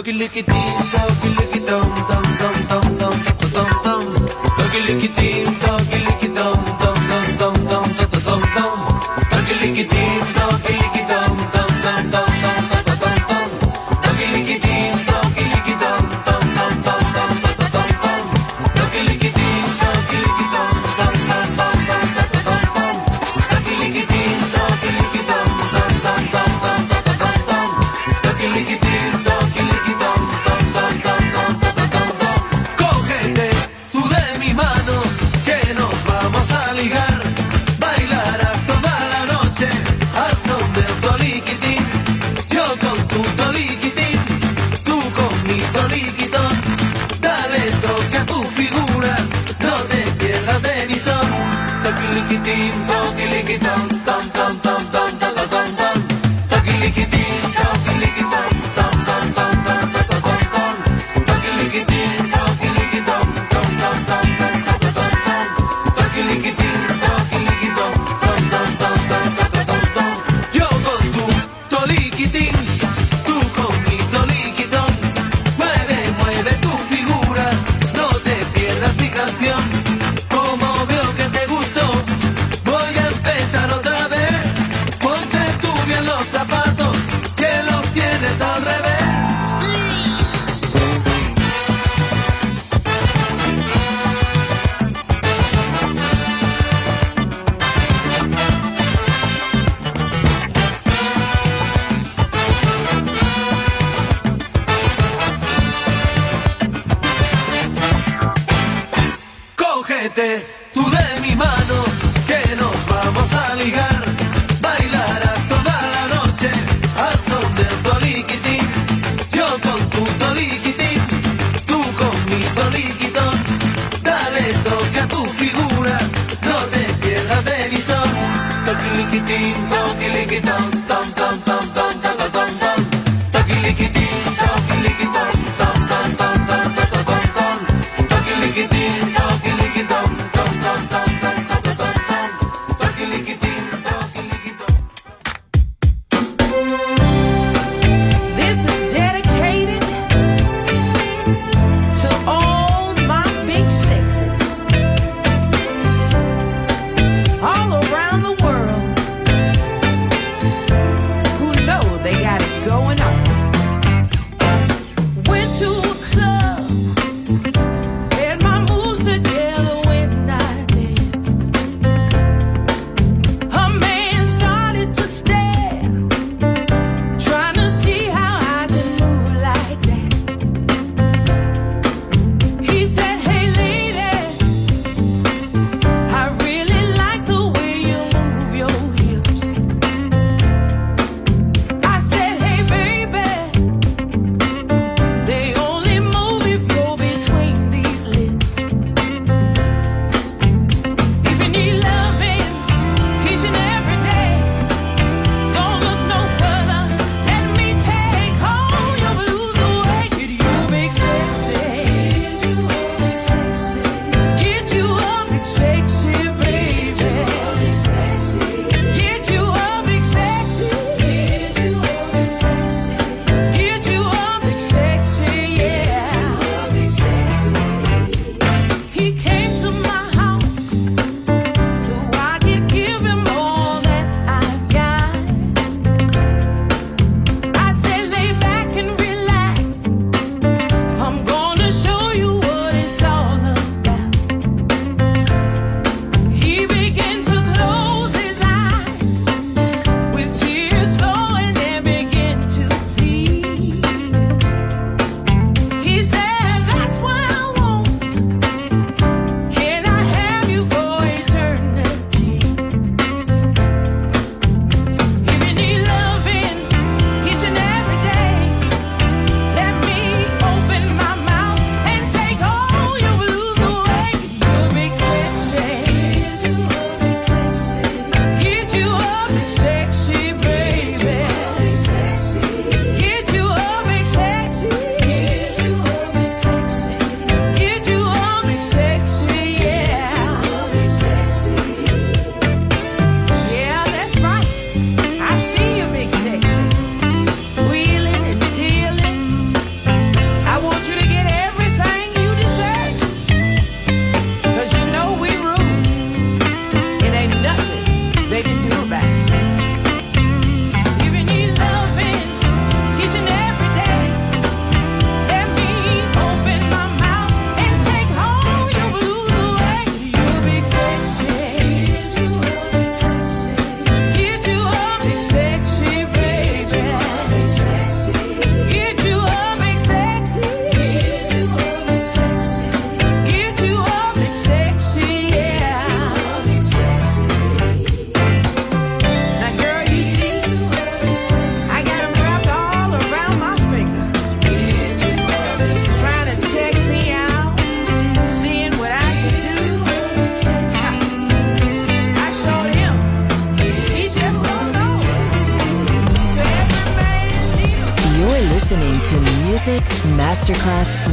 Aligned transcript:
Dum 0.00 0.16
dum 0.16 0.28
dum 0.32 0.56
dum 0.92 1.12
dum 1.28 1.60
dum 1.66 1.88
dum 2.08 2.24
dum 2.40 2.56
dum 2.70 2.86
dum 2.96 3.16
dum 3.22 3.50
dum 3.52 3.70
dum. 3.84 4.02
Doggy 4.56 4.80
licky 4.88 5.08
dee. 5.16 5.39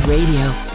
Radio. 0.07 0.66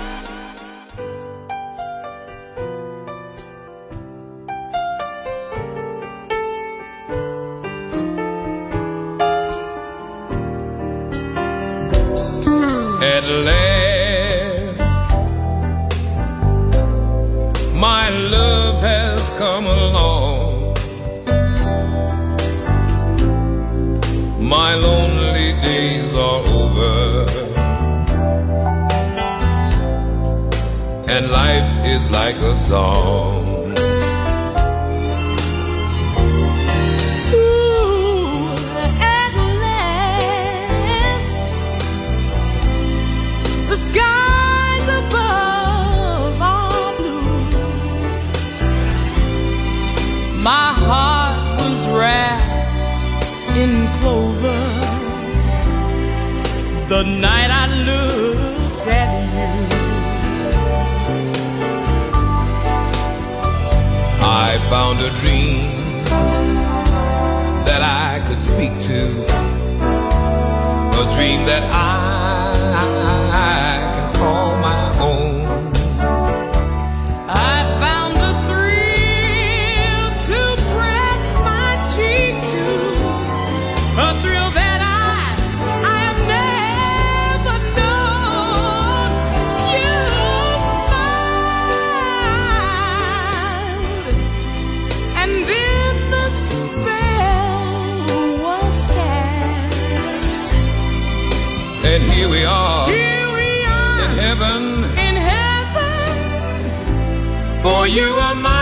you 107.86 108.02
are 108.02 108.34
mine. 108.36 108.61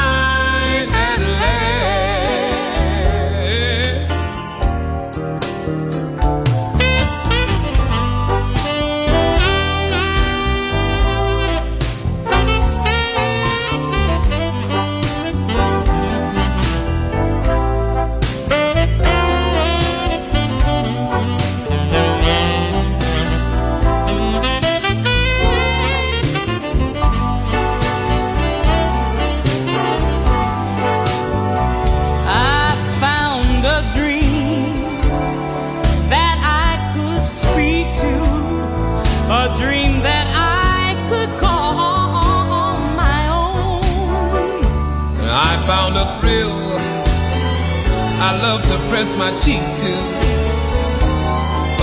press 49.00 49.16
my 49.16 49.30
cheek 49.40 49.64
to 49.80 49.92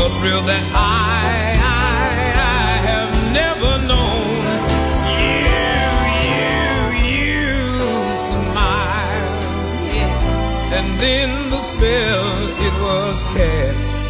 a 0.04 0.08
thrill 0.20 0.44
that 0.46 0.64
I, 0.70 1.58
I, 1.66 2.30
I 2.38 2.72
have 2.90 3.12
never 3.42 3.74
known. 3.90 4.38
You, 5.18 5.66
you, 6.30 6.54
you 7.18 7.42
smile, 8.30 9.34
and 10.78 10.88
then 11.00 11.30
the 11.50 11.58
spell 11.58 12.30
it 12.68 12.76
was 12.86 13.26
cast, 13.34 14.06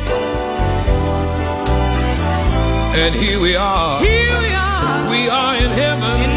and 2.98 3.16
here 3.16 3.40
we 3.40 3.56
are. 3.56 4.02
Here 4.04 4.38
we 4.38 4.52
are. 4.52 5.10
We 5.10 5.30
are 5.30 5.56
in 5.56 5.72
heaven. 5.72 6.22
In 6.30 6.37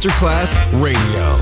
Masterclass 0.00 0.56
Radio, 0.72 1.39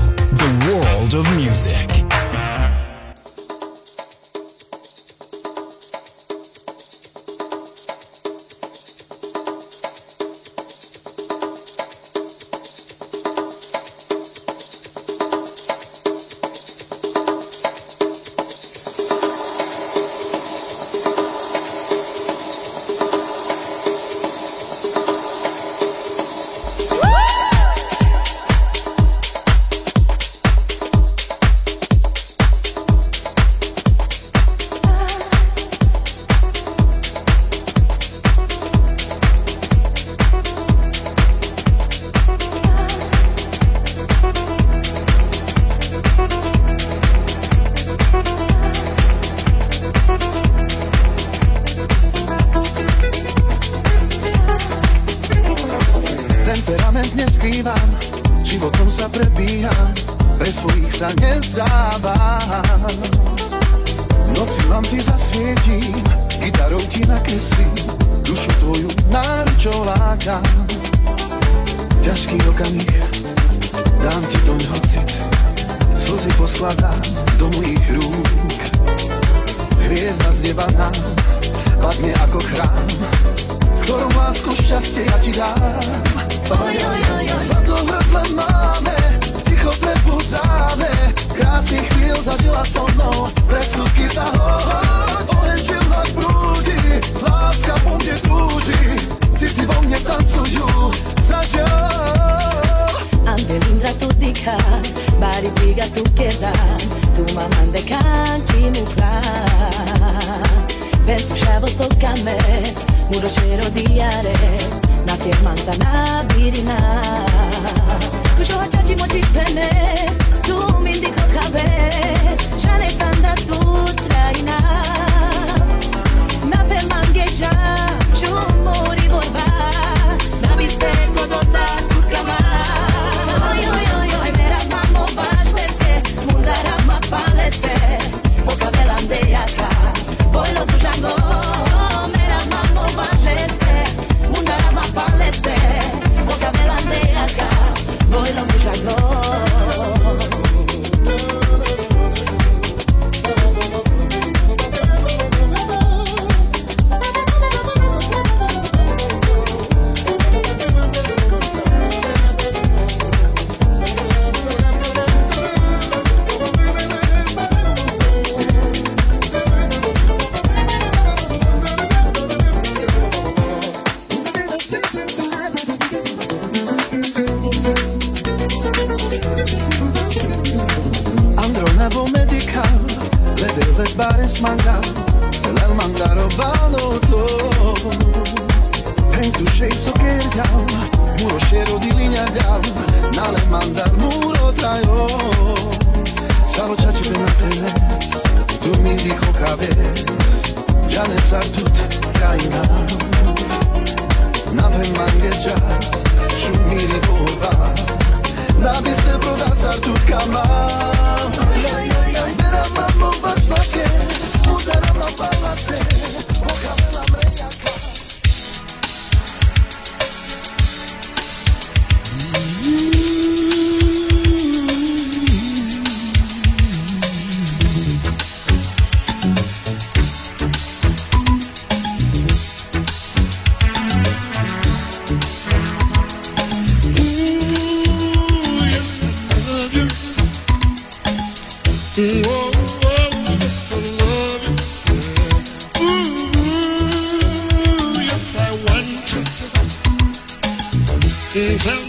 Tell 251.39 251.88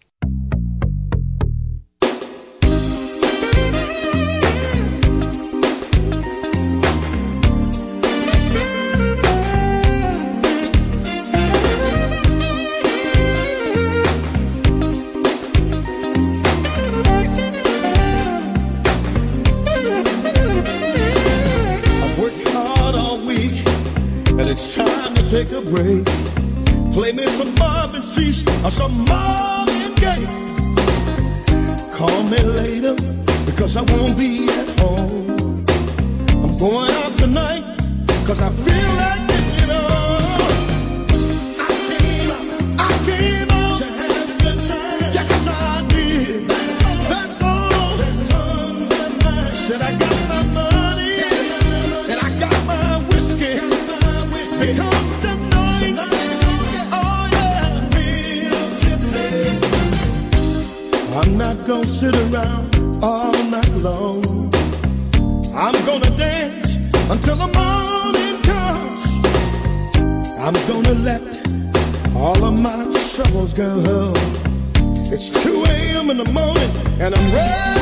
a 25.53 25.61
break. 25.61 26.05
Play 26.93 27.11
me 27.13 27.25
some 27.27 27.53
Marvin 27.55 28.03
Cease 28.03 28.43
or 28.63 28.71
some 28.71 29.05
Marvin 29.05 29.93
Gaye. 29.95 30.25
Call 31.93 32.23
me 32.23 32.39
later 32.39 32.95
because 33.45 33.75
I 33.77 33.81
won't 33.81 34.17
be 34.17 34.47
at 34.47 34.79
home. 34.79 35.65
I'm 36.43 36.57
going 36.57 36.91
out 36.91 37.17
tonight 37.17 37.63
because 38.07 38.41
I 38.41 38.49
feel 38.49 38.90
girl. 73.53 74.13
It's 75.11 75.29
2 75.43 75.63
a.m. 75.67 76.09
in 76.09 76.17
the 76.17 76.31
morning, 76.31 76.69
and 77.01 77.13
I'm 77.15 77.33
ready. 77.33 77.80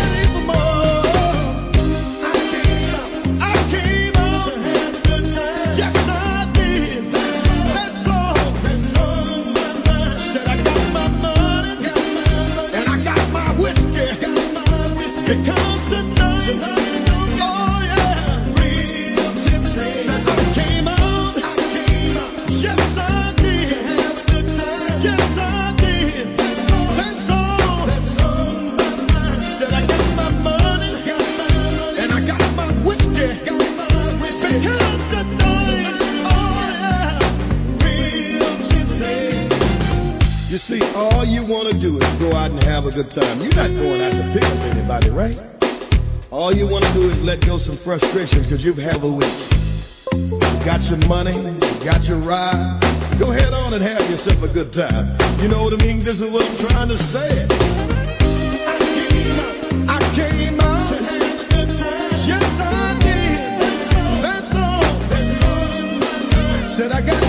time. 43.03 43.39
You're 43.41 43.55
not 43.55 43.69
going 43.69 44.01
out 44.01 44.11
to 44.11 44.29
pick 44.33 44.43
up 44.43 44.59
anybody, 44.75 45.09
right? 45.09 45.37
All 46.31 46.51
you 46.51 46.67
want 46.67 46.85
to 46.85 46.93
do 46.93 47.01
is 47.09 47.23
let 47.23 47.45
go 47.45 47.57
some 47.57 47.75
frustrations 47.75 48.45
because 48.45 48.65
you've 48.65 48.77
had 48.77 49.01
a 49.01 49.07
week. 49.07 49.33
You 50.13 50.65
got 50.65 50.89
your 50.89 50.99
money, 51.07 51.35
you 51.35 51.85
got 51.85 52.07
your 52.07 52.17
ride. 52.19 52.79
Go 53.19 53.31
head 53.31 53.53
on 53.53 53.73
and 53.73 53.81
have 53.81 54.09
yourself 54.09 54.43
a 54.43 54.47
good 54.47 54.71
time. 54.73 55.17
You 55.41 55.47
know 55.47 55.63
what 55.63 55.73
I 55.73 55.85
mean? 55.85 55.99
This 55.99 56.21
is 56.21 56.29
what 56.31 56.43
I'm 56.49 56.57
trying 56.69 56.89
to 56.89 56.97
say. 56.97 57.47
I 58.67 58.77
came 58.79 59.29
out, 59.39 59.89
I 59.89 59.99
came 60.13 60.59
out 60.59 60.85
to 60.89 60.95
have 61.03 61.41
a 61.41 61.53
good 61.53 61.75
time. 61.77 62.11
Yes, 62.27 62.59
I 62.59 62.99
did. 62.99 64.23
That's 64.23 64.55
all. 64.55 64.81
That's 65.09 65.43
all. 65.43 66.67
Said 66.67 66.91
I 66.91 67.01
got. 67.01 67.28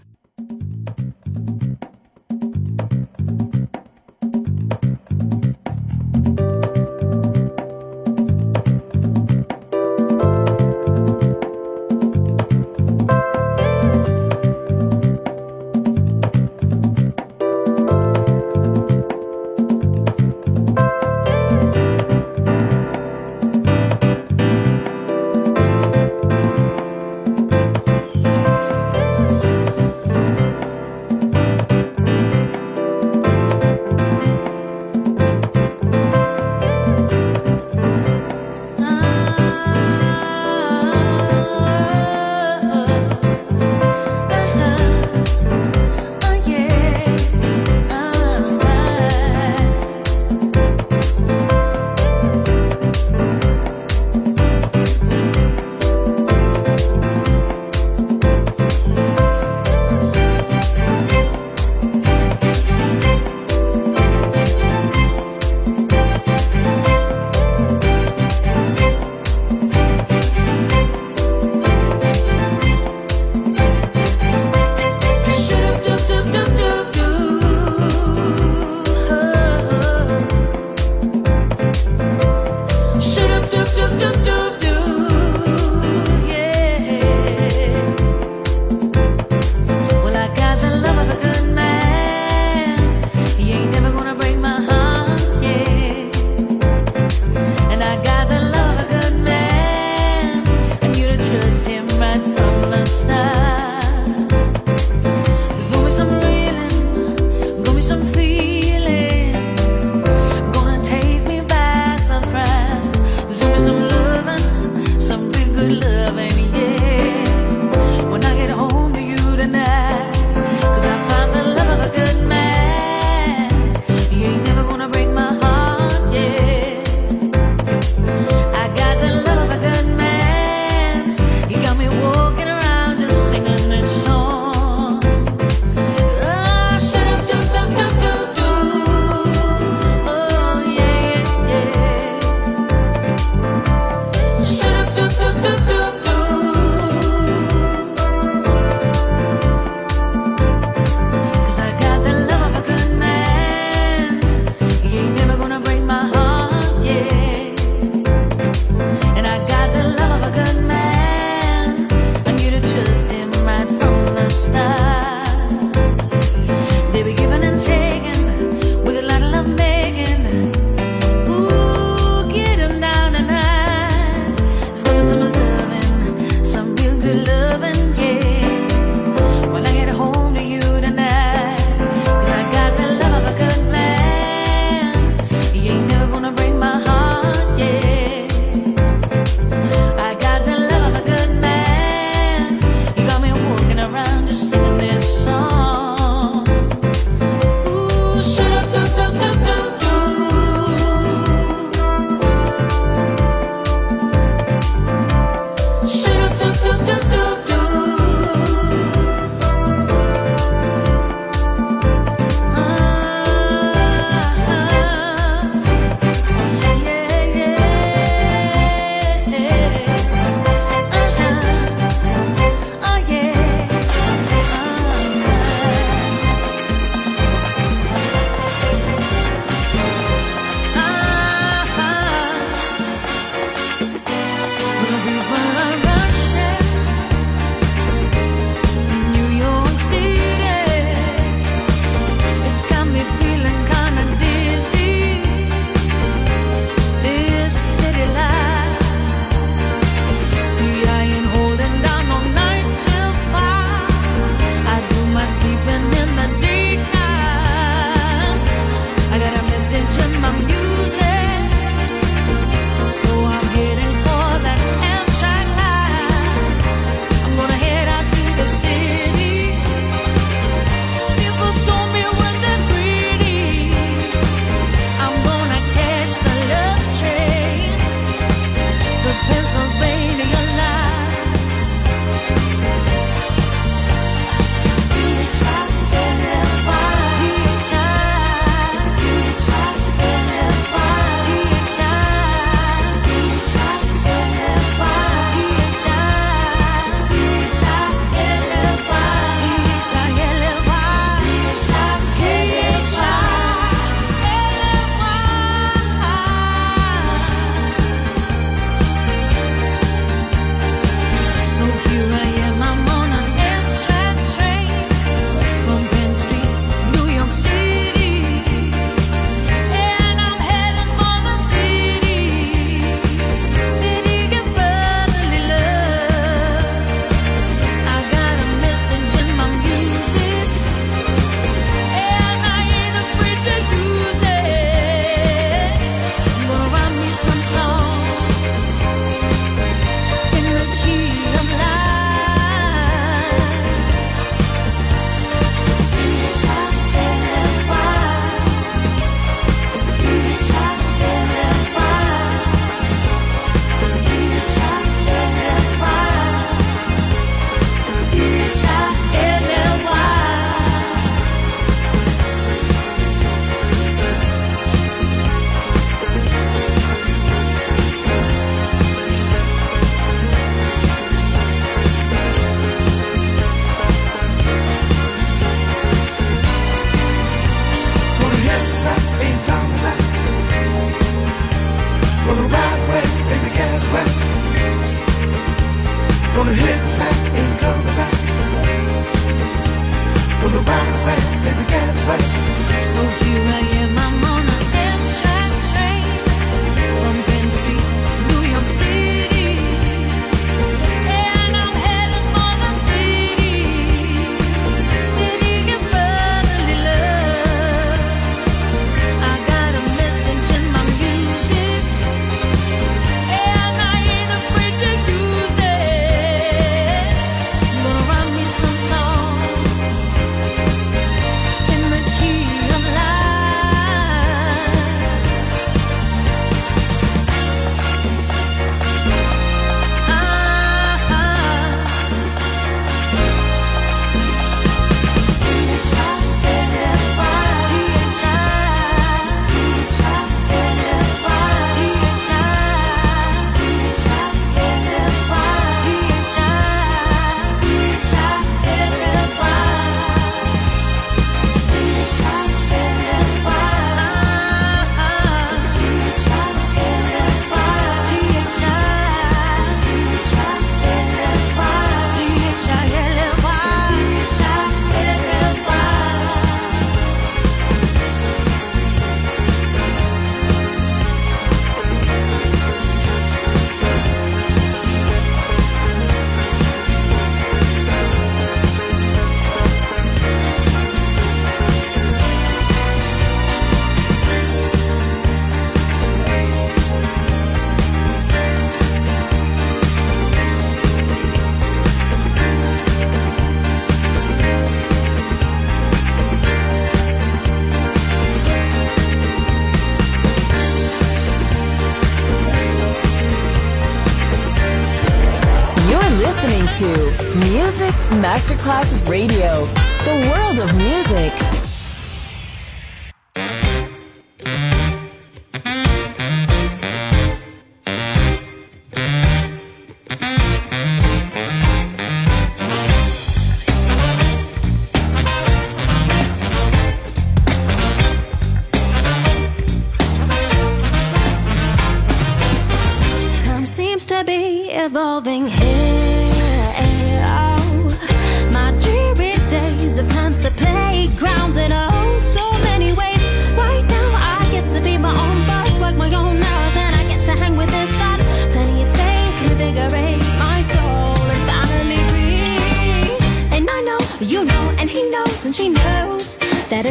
Masterclass 508.71 509.09
Radio, 509.09 509.90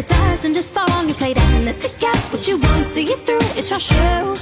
it 0.01 0.09
doesn't 0.09 0.55
just 0.55 0.73
fall 0.73 0.91
on 0.93 1.07
your 1.09 1.17
plate 1.17 1.37
and 1.37 1.79
to 1.79 1.91
get 1.99 2.17
what 2.33 2.49
you 2.49 2.57
want, 2.57 2.87
see 2.89 3.05
it 3.05 3.21
through, 3.27 3.47
it's 3.59 3.69
your 3.69 3.79
show. 3.79 4.35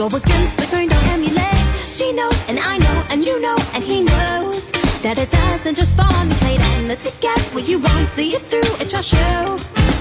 Go 0.00 0.06
against 0.06 0.56
the 0.56 0.66
grain, 0.70 0.88
don't 0.88 1.08
emulate. 1.08 1.66
She 1.86 2.12
knows, 2.12 2.38
and 2.48 2.58
I 2.58 2.78
know, 2.78 2.96
and 3.10 3.22
you 3.22 3.38
know, 3.38 3.56
and 3.74 3.84
he 3.84 4.02
knows 4.02 4.72
that 5.04 5.18
it 5.18 5.30
doesn't 5.30 5.74
just 5.74 5.94
fall 5.96 6.14
on 6.14 6.28
your 6.30 6.38
plate 6.38 6.60
and 6.60 6.98
to 6.98 7.12
get 7.20 7.38
what 7.54 7.68
you 7.68 7.78
want, 7.78 8.08
see 8.16 8.30
it 8.30 8.42
through, 8.50 8.72
it's 8.80 8.92
your 8.92 9.02
show. 9.02 9.58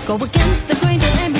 Go 0.08 0.16
against 0.16 0.68
the 0.70 0.78
grain, 0.82 1.00
don't 1.00 1.20
emulate. 1.20 1.31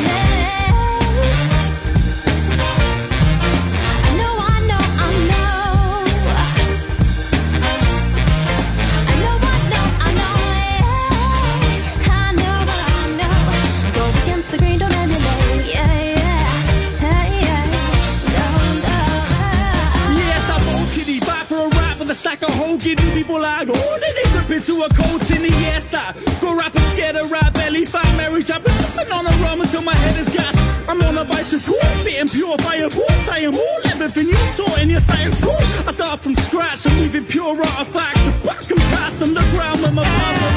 People 23.32 23.46
oh 23.48 24.00
then 24.00 24.14
they 24.16 24.28
grip 24.32 24.50
into 24.52 24.84
a 24.84 24.90
coat 24.92 25.24
in 25.32 25.42
the 25.44 25.54
air 25.72 25.80
start 25.80 26.16
Go 26.42 26.56
rap 26.56 26.76
and 26.76 26.84
scared 26.86 27.16
of 27.16 27.32
rap 27.32 27.54
belly 27.54 27.86
fat 27.86 28.08
marriage 28.18 28.52
I've 28.52 28.64
been 28.64 28.74
sipping 28.74 29.12
on 29.14 29.26
a 29.26 29.34
rum 29.44 29.62
until 29.62 29.82
my 29.82 29.96
head 29.96 30.20
is 30.20 30.30
gas. 30.30 30.56
I'm 30.90 31.02
on 31.02 31.18
a 31.18 31.24
bicycle 31.24 31.80
spitting 32.00 32.28
pure 32.28 32.58
fireball 32.60 33.16
Saying 33.28 33.56
all 33.56 33.82
everything 33.88 34.28
you 34.28 34.44
taught 34.58 34.82
in 34.82 34.90
your 34.90 35.00
science 35.00 35.38
school. 35.40 35.56
I 35.88 35.92
start 35.92 36.20
from 36.20 36.36
scratch 36.36 36.86
I'm 36.88 36.98
leaving 37.00 37.26
pure 37.26 37.56
artifacts. 37.56 38.26
To 38.26 38.32
back 38.44 38.68
and 38.70 38.82
pass 39.00 39.22
on 39.22 39.34
the 39.34 39.46
ground 39.56 39.80
with 39.82 39.94
my 39.94 40.04
father. 40.04 40.52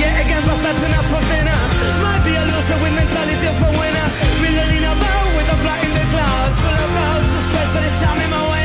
Yeah, 0.00 0.24
again, 0.24 0.42
but 0.48 0.58
that's 0.64 0.82
enough 0.88 1.08
for 1.12 1.22
dinner. 1.28 1.60
Might 2.00 2.22
be 2.24 2.32
a 2.32 2.44
loser 2.48 2.78
with 2.80 2.94
mentality 2.96 3.46
of 3.52 3.60
a 3.60 3.70
winner. 3.76 4.08
Feeling 4.40 4.84
about 4.88 5.26
with 5.36 5.52
a 5.52 5.56
fly 5.60 5.78
in 5.84 5.92
the 5.92 6.06
clouds. 6.12 6.56
Full 6.64 6.78
of 6.84 6.90
doubts, 6.96 7.32
especially 7.44 7.90
time 8.00 8.20
in 8.24 8.30
my 8.30 8.42
way 8.52 8.63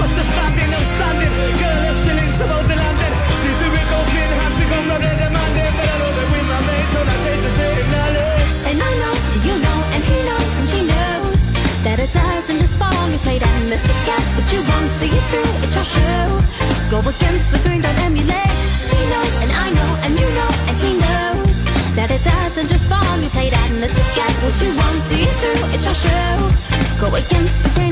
a 0.00 0.08
bus 0.08 0.88
standing. 0.96 1.32
Girl, 1.60 1.94
feelings 2.04 2.40
about 2.40 2.64
the 2.68 2.76
landing. 2.76 3.14
Feeling 3.60 4.40
has 4.40 4.54
become 4.56 4.86
demanding. 4.88 5.72
But 5.76 5.88
I 5.88 5.96
know 6.00 6.10
that 6.16 6.28
my 6.50 6.60
mates, 6.66 6.90
so 6.92 7.00
that 7.04 7.20
they 7.24 7.36
just 7.44 7.56
say 7.60 7.72
knowledge. 7.92 8.48
And 8.70 8.78
I 8.80 8.92
know, 9.00 9.14
you 9.46 9.54
know, 9.60 9.78
and 9.94 10.02
he 10.04 10.18
knows, 10.28 10.52
and 10.60 10.68
she 10.72 10.80
knows 10.88 11.40
that 11.84 11.98
it 12.00 12.12
doesn't 12.12 12.58
just 12.58 12.78
fall 12.78 12.94
on 13.04 13.10
your 13.10 13.20
plate 13.20 13.42
and 13.42 13.70
let 13.70 13.80
it 13.80 14.00
get 14.08 14.24
what 14.36 14.46
you 14.52 14.60
want, 14.70 14.88
see 14.98 15.12
it 15.12 15.24
through, 15.30 15.52
it's 15.64 15.74
your 15.76 15.84
show. 15.84 16.26
Go 16.88 16.98
against 17.04 17.46
the 17.52 17.58
grain, 17.64 17.80
don't 17.82 17.98
emulate. 18.00 18.56
She 18.80 18.98
knows, 19.12 19.34
and 19.42 19.52
I 19.52 19.68
know, 19.76 19.90
and 20.04 20.12
you 20.18 20.28
know, 20.38 20.50
and 20.68 20.76
he 20.80 20.92
knows 20.96 21.56
that 21.94 22.10
it 22.10 22.22
doesn't 22.24 22.68
just 22.68 22.86
fall 22.86 23.04
on 23.12 23.20
your 23.20 23.30
plate 23.30 23.52
and 23.52 23.80
let 23.80 23.90
it 23.90 24.10
get 24.16 24.32
what 24.42 24.56
you 24.62 24.70
want, 24.76 24.96
see 25.08 25.22
it 25.28 25.34
through, 25.40 25.62
it's 25.74 25.84
your 25.84 25.94
show. 25.94 26.32
Go 27.00 27.08
against 27.14 27.56
the 27.62 27.70
grain, 27.76 27.89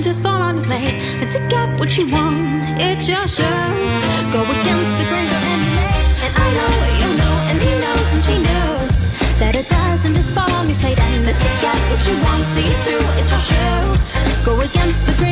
just 0.00 0.22
fall 0.22 0.40
on 0.40 0.56
your 0.56 0.64
plate. 0.64 0.94
And 1.20 1.30
to 1.32 1.38
get 1.48 1.68
what 1.78 1.98
you 1.98 2.08
want, 2.08 2.80
it's 2.80 3.08
your 3.08 3.26
show. 3.28 3.60
Go 4.32 4.40
against 4.40 4.92
the 4.98 5.06
grain 5.10 5.28
of 5.28 5.42
emulate. 5.52 5.96
And 6.24 6.32
I 6.32 6.48
know, 6.56 6.74
you 7.02 7.08
know, 7.20 7.34
and 7.50 7.58
he 7.60 7.72
knows, 7.84 8.08
and 8.14 8.22
she 8.24 8.36
knows 8.40 8.98
that 9.38 9.54
it 9.54 9.68
doesn't 9.68 10.14
just 10.14 10.32
fall 10.34 10.50
on 10.52 10.68
your 10.70 10.78
plate. 10.78 10.98
And 10.98 11.26
to 11.26 11.34
get 11.60 11.78
what 11.90 12.00
you 12.08 12.14
want, 12.24 12.46
see 12.54 12.64
it 12.64 12.78
through, 12.84 13.04
it's 13.20 13.30
your 13.30 13.44
show. 13.52 13.80
Go 14.44 14.60
against 14.60 15.04
the 15.06 15.12
grain, 15.18 15.31